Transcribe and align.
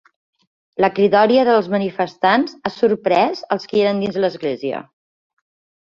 La 0.85 0.89
cridòria 0.99 1.43
dels 1.51 1.69
manifestants 1.75 2.57
ha 2.63 2.73
sorprès 2.79 3.47
els 3.57 3.71
qui 3.71 3.87
eren 3.87 4.05
dins 4.07 4.23
l’església. 4.25 4.85